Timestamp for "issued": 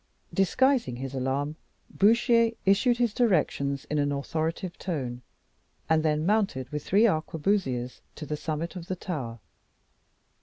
2.65-2.97